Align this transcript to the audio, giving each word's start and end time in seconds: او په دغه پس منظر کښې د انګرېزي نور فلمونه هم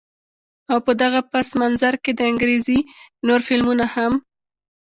او 0.71 0.77
په 0.85 0.91
دغه 1.01 1.19
پس 1.31 1.47
منظر 1.61 1.93
کښې 2.03 2.11
د 2.17 2.21
انګرېزي 2.31 2.79
نور 3.27 3.39
فلمونه 3.47 3.85
هم 3.93 4.13